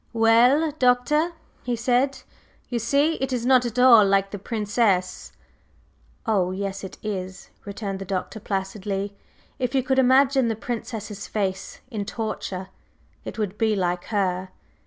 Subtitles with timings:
[0.13, 2.23] "Well, Doctor," he said,
[2.69, 5.31] "you see it is not at all like the Princess."
[6.25, 9.15] "Oh, yes it is!" returned the Doctor placidly.
[9.59, 12.69] "If you could imagine the Princess's face in torture,
[13.25, 14.49] it would be like her.